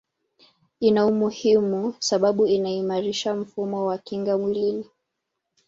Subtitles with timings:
[0.79, 4.85] ina umuhimu sababu inaimarisha mfumo wa kinga mwilini